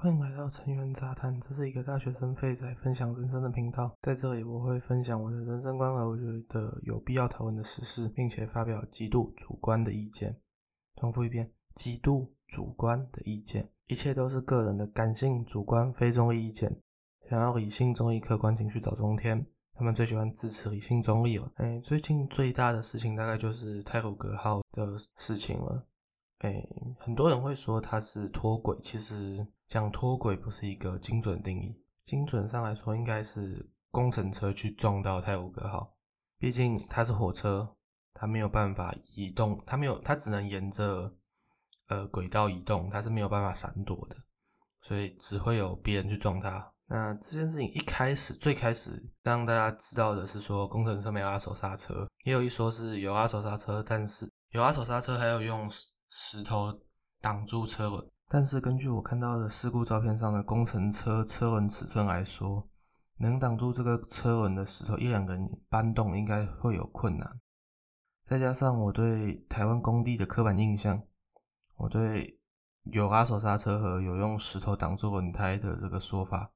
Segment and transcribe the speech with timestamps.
[0.00, 3.92] 欢迎来到成员杂谈，这是一个大学生废仔分享人生的频道。
[4.00, 10.36] 在这里，我会分享我的人生观和我觉得有必要讨论的实事，并且发表极度主观的意见。
[11.00, 16.80] 重复一遍，极度主观的意见，一切都是个人的感性、主观、非中立意见。
[17.28, 21.50] 想要理性、中立、客观情绪找中天，他们最喜欢支持理性、中立了。
[21.56, 25.87] 哎，最近最大的事情大概就是泰鲁格号的事情了。
[26.38, 26.64] 哎，
[26.96, 31.82] 很多人会说它是脱轨，其实讲脱轨不是一个精准定义。
[32.04, 35.96] 精准上来说，应该是工程车去撞到泰晤格号。
[36.38, 37.74] 毕竟它是火车，
[38.14, 41.12] 它没有办法移动，它没有，它只能沿着
[41.88, 44.16] 呃轨道移动，它是没有办法闪躲的，
[44.80, 46.72] 所以只会有别人去撞它。
[46.86, 55.68] 那这件事情一开始最开始让大家知道的是说工程车没有拉手刹车，也有一说是有拉手刹车，但是有拉手刹车还有用。
[56.08, 56.80] 石头
[57.20, 62.68] 挡住车轮，但是根据我看到的事故照片上的工程车车轮尺寸来说，
[63.18, 67.40] 能挡住这个车轮的石头一两个人搬动应该会有困难。
[68.24, 71.02] 再加上我对台湾工地的刻板印象，
[71.76, 72.40] 我对
[72.84, 76.52] 有拉手刹车和有用石头挡住轮胎的这个说法，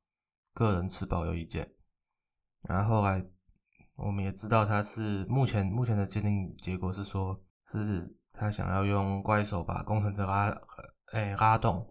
[0.55, 1.75] 个人持保留意见。
[2.69, 3.29] 然后来
[3.97, 8.17] 我们也知道，他是目前目前的鉴定结果是说，是。
[8.33, 10.53] 他想要用怪手把工程车拉，
[11.13, 11.87] 哎拉动，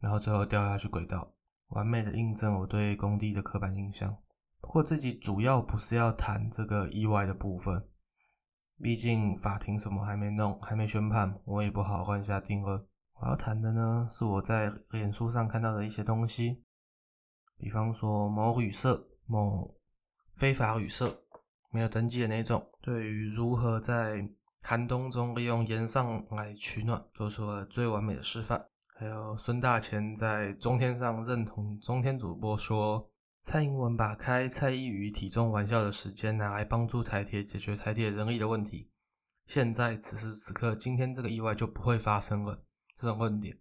[0.00, 1.32] 然后最后掉下去轨道，
[1.68, 4.16] 完美的印证我对工地的刻板印象。
[4.60, 7.88] 不过这集主要不是要谈这个意外的部分，
[8.80, 12.86] 毕竟法庭什么还没弄，还没宣判，我也不好乱下定论。
[13.20, 16.62] 我要谈的呢，是我在脸书上看到的一些东西，
[17.56, 19.74] 比方说某旅社、某
[20.34, 21.22] 非法旅社，
[21.70, 24.28] 没有登记的那种，对于如何在
[24.68, 28.66] 寒冬中利用岩上来取暖，做出了最完美的示范。
[28.98, 33.08] 还有孙大千在中天上认同中天主播说，
[33.44, 38.90] 蔡英文把开蔡依瑜体重玩笑的时间拿来帮助台铁解决台铁人力的问题。
[39.46, 42.64] 现在此时此刻，今天这个意外就不会发生了。
[42.96, 43.56] 这种论点，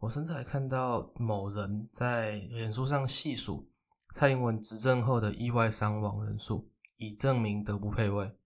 [0.00, 3.70] 我甚至还看到某人在脸书上细数
[4.12, 8.36] 蔡英文执政后的意外伤亡人数，以证明德不配位。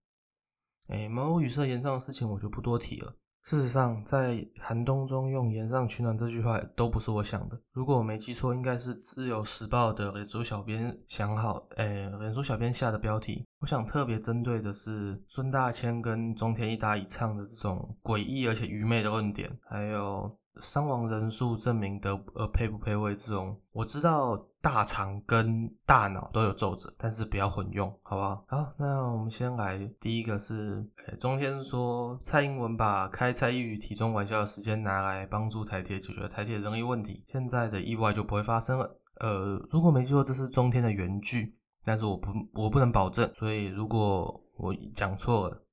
[0.87, 3.13] 哎，某语社言上的事情我就不多提了。
[3.43, 7.57] 事实上，在寒冬中用言上取暖这句话都不是我想的。
[7.71, 13.45] 如果我没记错，应该是自由时报的脸书小编想好，哎，脸书小编下的标题。
[13.59, 20.37] 我想特别针对的是孙大千跟中田一打以唱的这种诡异而且愚昧的论点，还有。
[20.59, 24.35] 伤亡人数证明的呃配不配位这种，我知道
[24.67, 28.43] 大肠跟大脑都有皱褶，但是不要混用，好不好？
[28.49, 30.85] 好，那我们先来第一个是，
[31.21, 38.99] 中天说蔡英文把开蔡依瑜体重玩笑的时间拿来帮助台铁解决台铁人力问题，现在的意外就不会发生了。
[39.21, 41.55] 呃，如果没记错，这是中天的原句，
[41.85, 45.63] 但是我不我不能保证，所以如果我讲错了。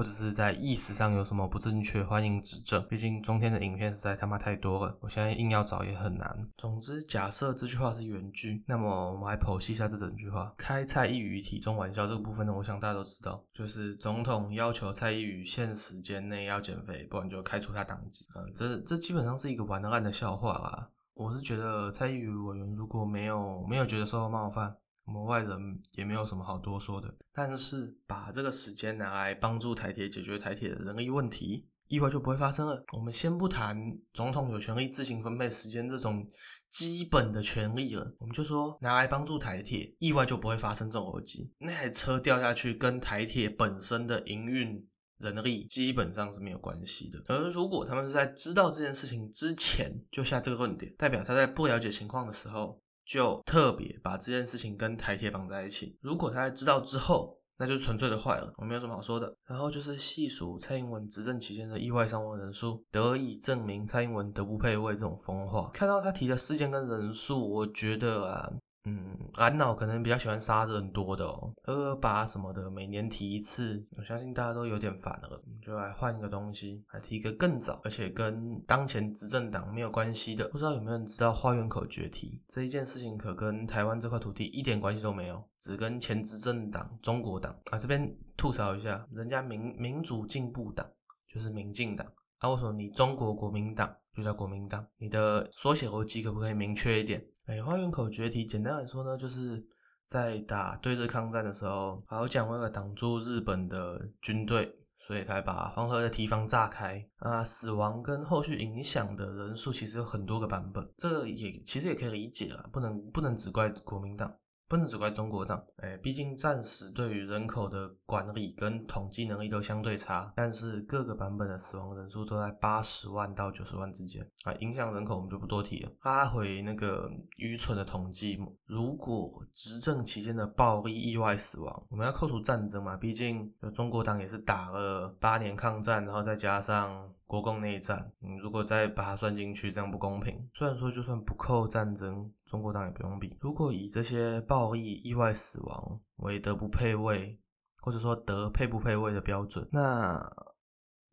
[0.00, 2.82] 或者是在意识上有什么不正确，欢迎指正。
[2.88, 6.48] 毕竟中天的影片实在他妈太多了，我现在硬要找也很难。
[6.56, 10.54] 总之，假设这句话是原句，那么我们来剖析一下这整句话。
[10.56, 18.24] 开蔡依宇体重玩笑这个部分呢，我想大家都知道，就是总统要求蔡依宇限时间内要减肥，不然就开除他党籍。
[18.34, 20.88] 嗯，这这基本上是一个玩得烂的笑话啦。
[21.12, 24.74] 我是觉得蔡依宇委员如果没有没有觉得受到冒犯。
[25.10, 32.84] 我们外人也没有什么好多说的，但是把这个时间拿来帮助台铁解决台铁的人力问题，意外就不会发生了。
[32.92, 33.76] 我们先不谈
[34.14, 36.30] 总统有权利自行分配时间这种
[36.68, 41.52] 基本的权利了，我们就说拿来帮助台铁，意外就不会发生这种逻辑。
[41.58, 44.88] 那台车掉下去跟台铁本身的营运
[45.18, 47.20] 人力基本上是没有关系的。
[47.26, 52.80] 而如果他们是在知道这件事情之前就下这个论点，代表他在不了解情况的时候。
[53.10, 55.98] 就特别把这件事情跟台铁绑在一起。
[56.00, 59.36] 如果他在知道之后，那就纯粹的坏了，我没有什么好说的。
[59.48, 65.68] 然后就是细数蔡英文执政期间的意外伤亡人数，得以证明蔡英文德不配位这种疯话。
[65.74, 68.52] 看到他提的事件跟人数，我觉得啊。
[68.84, 80.48] 嗯，俺脑可能比较喜欢杀人多的哦，二二八什么的，每年提一次，我相信大家都有点烦了，就来换一个东西，来提一个更早，而且跟当前执政党没有关系的。
[80.48, 87.78] 不知道有没有人知道花园口决堤这一件事情，可跟台湾这块土地一点关系都没有，只跟前执政党中国党啊。
[87.78, 90.86] 这边吐槽一下，人家民民主进步党
[91.28, 92.06] 就是民进党，
[92.38, 94.86] 啊，为什么你中国国民党就叫国民党？
[94.96, 97.22] 你的缩写逻辑可不可以明确一点？
[97.50, 99.66] 哎，花园口决堤，简单来说呢，就是
[100.06, 107.42] 在打对日抗战的时候，好讲为了挡住日本的军队，所以才把黄河的堤防炸开啊。
[107.42, 114.32] 死亡跟后续影响的人数其实有很多个版本，这个也其实也可以理解啊，不能不能只怪国民党。
[114.70, 124.52] 不能只怪中国党，哎，毕竟暂时对于人口的管理跟统计能力都相对差，但是各个版本的死亡人数都在八十万到九十万之间啊。
[124.60, 125.90] 影响人口我们就不多提了。
[126.04, 132.96] 拉回那个愚蠢的统计，如果执政期间的暴力意外死亡，我们要扣除战争嘛？
[132.96, 137.12] 毕竟中国党也是打了八年抗战，然后再加上。
[137.30, 140.50] 国共内战，你，如果再把它算进去，这样不公平。
[140.52, 143.38] 虽然说就算不扣战争，中国党也不用比。
[143.40, 147.38] 如果以这些暴力意外死亡为德不配位，
[147.80, 150.28] 或者说德配不配位的标准，那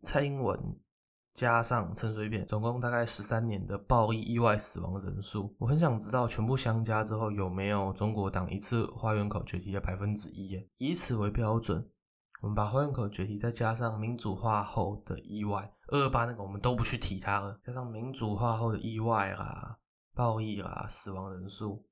[0.01, 0.79] 蔡英文
[1.35, 11.87] 加上陈水扁，总共大概十三年的暴力意外死亡人数，我很想知道全部相加之后有没有中国党一次花园口决堤的百分之一，以此为标准。
[12.41, 17.59] 我们把花园口决堤再加上民主化后的意外，二八那个我们都不去提它了。
[17.65, 19.79] 加上民主化后的意外啦、
[20.13, 21.85] 暴力啦、死亡人数，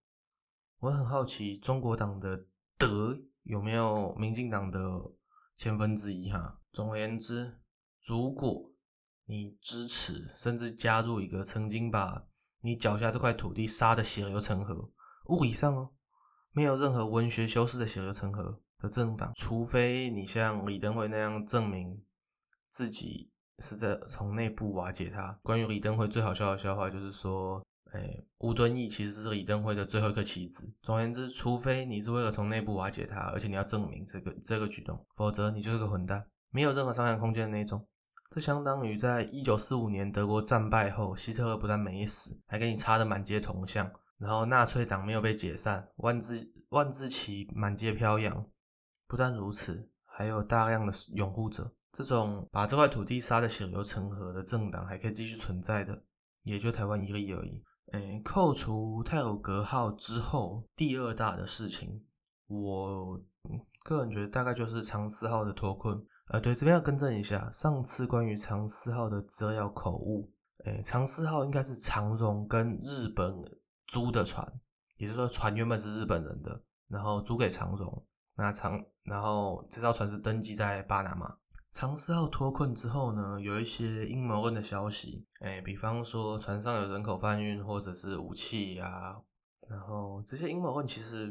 [0.79, 2.45] 我很好奇中国党的
[2.77, 4.79] 德有没有民进党的
[5.55, 6.59] 千分之一哈。
[6.71, 7.59] 总而言之，
[8.03, 8.71] 如果
[9.25, 12.27] 你支持甚至加入一个曾经把
[12.61, 14.91] 你脚下这块土地杀的血流成河，
[15.29, 15.91] 物理上哦，
[16.51, 18.61] 没有任何文学修饰的血流成河。
[18.77, 22.03] 的政党，除非你像李登辉那样证明
[22.69, 25.37] 自己是在从内部瓦解他。
[25.43, 30.73] 关于李登辉最好笑的笑话就是说，哎，吴敦义其实是李登辉的最后一颗棋子。
[30.81, 37.85] 总而言之，除非你是为了从内部瓦解他，而且你要证明这个这个举动，否则你就是个混蛋，没有任何商量空间的那种。
[38.31, 48.45] 这相当于在一九四五年德国战败后，希特勒不但没死，还给你插的满街铜像，然后纳粹党没有被解散，万字万字旗满街飘扬。
[49.07, 51.71] 不但如此，还有大量的拥护者。
[51.95, 56.03] 这种把这块土地杀得血流成河的政党，还可以继续存在的，
[56.43, 57.63] 也就台湾一例而已。
[57.93, 62.03] 诶，扣除泰鲁格号之后，第二大的事情，
[62.47, 63.17] 我
[63.85, 65.97] 个人觉得大概就是长思号的脱困。
[66.27, 70.29] 呃，对，这边要更正一下，上次关于长思号的资料口误。
[70.65, 73.33] 诶，长思号应该是长荣跟日本
[73.87, 74.45] 租的船，
[74.97, 78.05] 也就是说船原本是日本人的，然后租给长荣。
[78.35, 81.33] 那长，然后这艘船是登记在巴拿马。
[81.75, 89.21] 长思号脱困之后呢，有一些阴谋论的消息，哎，比方说船上有人口贩运或者是武器啊。
[89.67, 91.27] 然后这些阴谋论其实，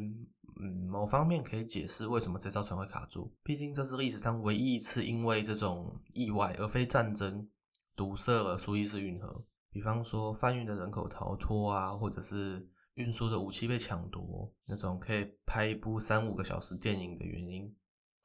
[0.60, 3.34] 嗯，某方面可以解释为什么这艘船会卡住。
[3.42, 7.48] 毕竟这是历史上唯一一次因为这种意外而非战争
[7.96, 9.46] 堵塞了苏伊士运河。
[9.70, 12.68] 比方说贩运的人口逃脱啊，或者是。
[12.96, 17.74] 运输的武器被抢夺，那种可以拍一部三五个小时电影的原因，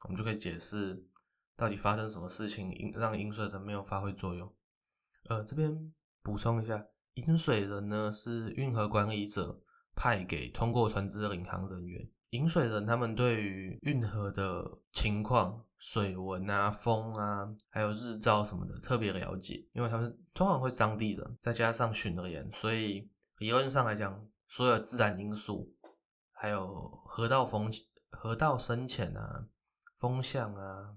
[0.04, 1.04] 我们就可以解释
[1.60, 4.50] 到底发生什么事情，让饮水人没有发挥作用。
[5.28, 5.92] 呃，这边
[6.22, 6.86] 补充一下，
[7.16, 9.60] 饮水人呢是运河管理者
[9.94, 12.10] 派给通过船只的领航人员。
[12.30, 24.26] 饮水人他们对于运河的情况、水文啊、风啊，还有日照什么的特别了解，因为他们通常会是当地人，再加上巡联，所以理论上来讲。
[24.52, 25.72] 所有自然因素，
[26.32, 27.70] 还有河道风、
[28.10, 29.46] 河道深浅啊、
[29.96, 30.96] 风向啊，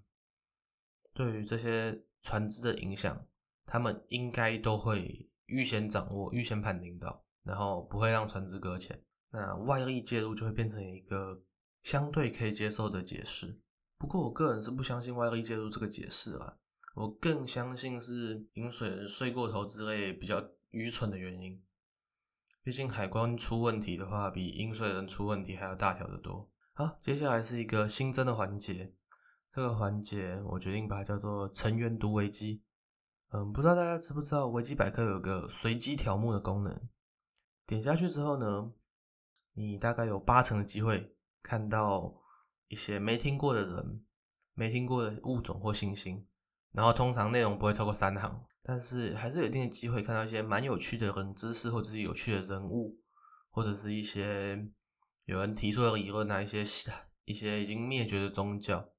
[1.14, 3.26] 对于这些船只的影响，
[3.66, 9.04] 他们应该都会预先掌握、预先判定到，然后不会让船只搁浅。
[9.32, 11.44] 那外力介入就会变成一个
[11.82, 13.60] 相对可以接受的解释。
[13.98, 16.58] 不过我个人是不相信外力介入这个解释啊，
[16.96, 21.64] 我更相信是饮水人睡过头之类比较愚蠢的原因。
[22.64, 26.50] 毕竟海关出问题的话，比饮水人出问题还要大条的多。
[26.74, 28.94] 好，接下来是一个新增的环节，
[29.54, 32.64] 这个环节我决定把它叫做成员读维基。
[33.30, 36.90] 嗯，不知道大家知不知道维基百科有个随机条目的功能，
[37.68, 38.74] 点下去之后呢，
[39.54, 42.16] 你大概有八成的机会看到
[42.68, 44.04] 一些没听过的人、
[44.56, 46.26] 没听过的物种或星星。
[46.72, 53.00] 然后通常内容不会超过三行，但是还是有一定的机会看到一些蛮有趣的人知识，或者是有趣的人物，
[53.52, 54.68] 或者是一些
[55.26, 56.66] 有人提出的理论啊，一些
[57.26, 58.90] 一些已经灭绝的宗教。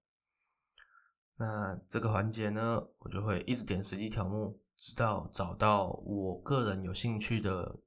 [1.36, 7.80] 那这个环节呢，我就会一直点随机条目，直到找到我个人有兴趣的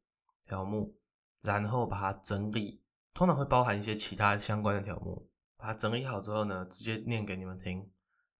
[0.43, 0.97] 条目，
[1.43, 2.81] 然后把它整理，
[3.13, 7.89] 通常会包含一些其他相关的条目，把它整理好之后呢，直接念给你们听。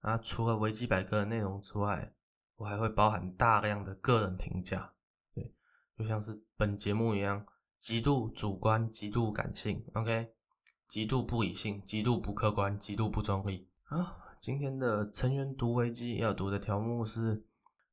[0.01, 2.13] 那除了维基百科的内容之外，
[2.57, 4.93] 我还会包含大量的个人评价，
[5.33, 5.53] 对，
[5.97, 7.45] 就像是本节目一样，
[7.77, 10.33] 极度主观、极度感性，OK，
[10.85, 14.26] 极度不理性、极度不客观、极度不中立啊。
[14.39, 17.43] 今天的成员读维基要读的条目是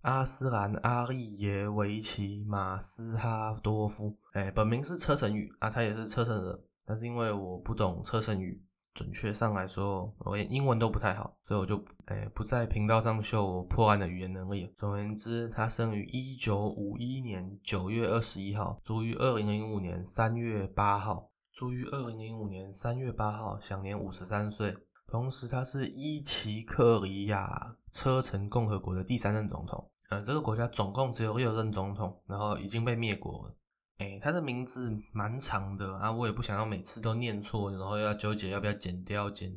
[0.03, 4.17] 阿斯兰阿利耶维奇马斯哈多夫。
[4.33, 14.73] 哎，本名是车臣语啊，他也是车臣人，但是因为我不懂车臣语，准确上来说，我连英文都不太好，所以我就哎不在频道上秀我破案的语言能力。
[14.77, 21.31] 总而言之，他生于一九五一年九月二十一号，卒于二零零五年三月八号。
[21.53, 24.77] 卒于二零零五年三月八号，享年五十三岁。
[25.14, 29.88] 同时，他是伊奇克里亚车臣共和国的第三任总统。
[30.11, 33.56] 呃，这个国家总共只有六任总统，然后已经被灭国了。
[33.99, 39.54] 哎，他的名字蛮长的啊，我也不想要每次都念错，然后要纠结要不要剪掉剪，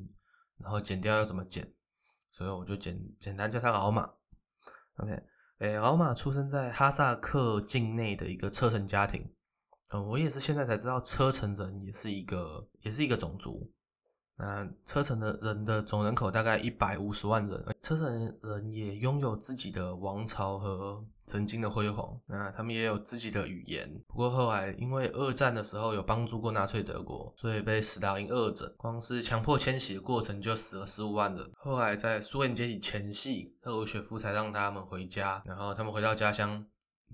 [0.60, 1.74] 然后剪掉要怎么剪，
[2.32, 4.08] 所以我就简简单叫他老马。
[4.98, 5.24] OK，
[5.58, 9.34] 哎，老马出生在哈萨克境内的一个车臣家庭。
[9.90, 13.74] 嗯，我也是现在才知道，车臣人也是一个，也是一个种族。
[14.38, 22.20] 那车臣的人的总人口大概一百五十万人，车臣人也拥有自己的王朝和曾经的辉煌。
[22.28, 31.52] 那他们也有自己的语言，不过后来因为二战的时候有帮助过纳粹德国，所以被斯大林恶整，光是强迫迁徙的过程就死了十五万人。
[31.56, 36.66] 后来在苏联解体前夕，赫鲁雪夫才让他们回家，然后他们回到家乡。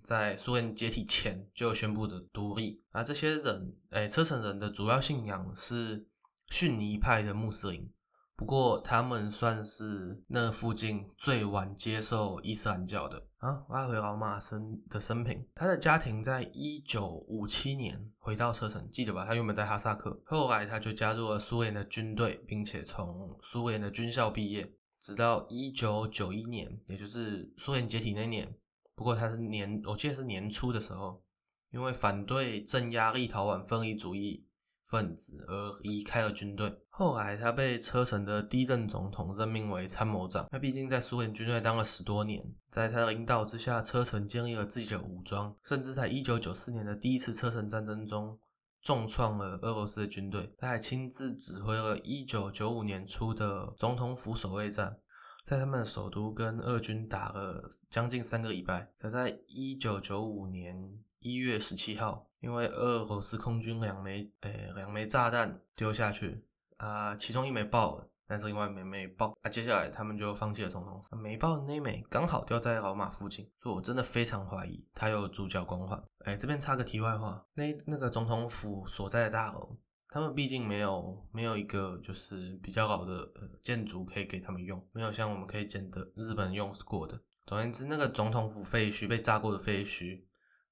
[0.01, 6.05] 在苏联解体前就宣布的独立，而这些人，哎，车臣人的主要信仰是
[6.53, 7.91] 逊尼派的穆斯林，
[8.35, 13.25] 不过他们算是那附近最晚接受伊斯兰教的。
[13.39, 19.25] 啊，拉回老马生的生平，他的家庭在一九五七年回到车臣，记得吧？
[19.25, 28.55] 他原本在哈萨克，后来他就加入了苏联的军队，并且从苏联的军校毕业，直到一九九一年，也就是苏联解体那年。
[28.93, 31.23] 不过他是年，我记得是年初的时候，
[31.71, 34.45] 因为反对镇压立陶宛分离主义
[34.93, 36.71] 分子而离开了军队。
[36.89, 40.47] 后来他被车臣的第一任总统任命为参谋长。
[40.51, 48.37] 他毕竟在苏联军队当了十多年，在他的领导之下，车臣建立了自己的武装，甚至在一九九四年的第一次车臣战争中
[48.83, 50.53] 重创了俄罗斯的军队。
[50.57, 54.99] 他还亲自指挥了一九九五年初的总统府守卫战。
[55.43, 66.43] 在他们的首都跟俄军打了将近三个礼拜，才在一九九五年一月十七号，因为俄罗斯空军两枚诶两枚炸弹丢下去
[66.75, 76.03] 啊，其中一枚爆了，但是另外一枚没爆，啊接下来他们就放弃了总统府，没爆的那枚刚好掉在老马附近，所以我真的非常怀疑他有主角光环。
[76.25, 79.77] 哎，这边插个题外话，那那个总统府所在的大楼。
[80.09, 87.19] 他们毕竟没有没有一个就是比较好的呃建筑可以给他们用，没有像我们可以捡的日本用过的。
[87.47, 90.21] 总而言之，那个总统府废墟被炸过的废墟，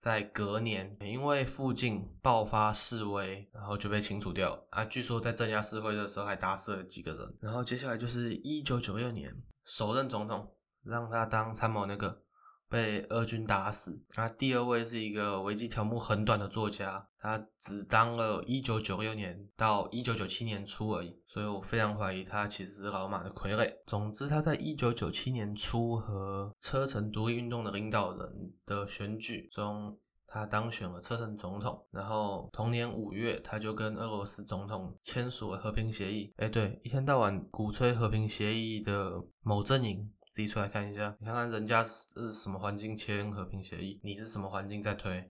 [0.02, 4.84] 在隔年因为附近爆发示威，然后就被清除掉啊。
[4.84, 7.38] 据说在镇压示威的时候还打死了几个人。
[7.40, 9.32] 然后接下来就是一九九六年，
[9.64, 12.24] 首任总统让他当参谋那个。
[12.72, 14.02] 被俄军打死。
[14.16, 23.70] 那第二位是一个维基条目很短的作家，他只当了一九九六年到一九九七年初而已，所以我非常怀疑他其实是老马的傀儡。
[23.86, 31.86] 总之，他在一九九七年初和车臣独立运动的领导人的选举中，他当选了车臣总统。
[31.92, 36.34] 然后同年五月，他就跟俄罗斯总统签署了和平协议。
[36.38, 39.12] 哎，对，一天到晚鼓吹和平协议的
[39.42, 40.14] 某阵营。
[40.32, 45.30] 自己出来看一下，你看看人家是什么环境签和平协议，你是什么环境在推？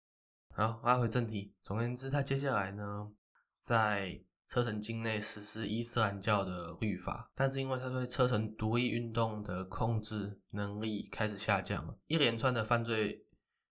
[0.54, 1.52] 好，拉回正题。
[1.64, 3.10] 总而言之，他接下来呢，
[3.58, 13.26] 在车臣境内实施伊斯兰教的律法，但是因为他对车臣独立运动的控制能力开始下降了，一连串的犯罪、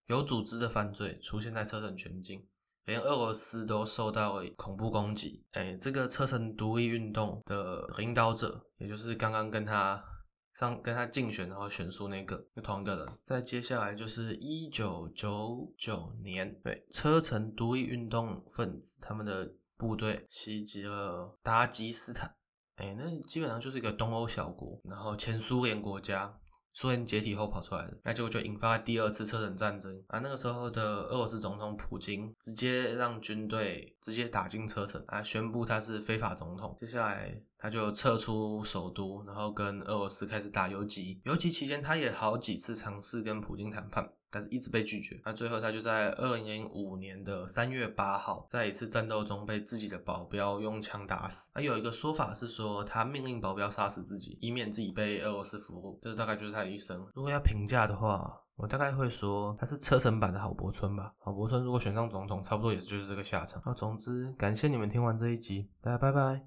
[0.08, 2.46] 有组织的犯罪出现在车臣全境，
[2.84, 5.46] 连俄罗斯都受到了恐怖攻击。
[5.52, 10.04] 哎，这个车臣独立运动的领导者，也就是刚刚跟他。
[10.54, 13.06] 上跟他竞选，然后选出那个那同一个人。
[13.22, 22.34] 再接下来就是一九九九年，对车臣独立运动分子他们的部队袭击了达吉斯坦，
[22.76, 26.38] 哎，那基本上就是一个东欧小国，然后前苏联国家。
[26.76, 30.18] 苏联解体后跑出来的，那结果就引发第二次车臣战争啊。
[30.18, 36.76] 那个时候的俄罗斯总统普京直接让军队直接打进车臣啊，宣布他是非法总统。
[36.80, 41.18] 接下来他就撤出首都，然后跟俄罗斯开始打游击。
[41.24, 44.06] 游击期间，他也好几次尝试跟普京谈判。
[44.30, 51.50] 但是一直被拒绝，那最后他就在二零零五年的三月八号，在一次战斗中被自己的保镖用枪打死。
[51.54, 55.98] 那有一个说法是说，他命令保镖杀死自己，以免自己被俄罗斯俘虏。
[56.02, 57.06] 这大概就是他的一生。
[57.14, 61.14] 如果要评价的话，我大概会说他是车臣版的郝柏村吧。
[61.20, 63.62] 郝柏村如果选上总统，差不多也就是这个下场。
[63.64, 66.42] 那总之，感谢你们听完这一集，大家拜拜。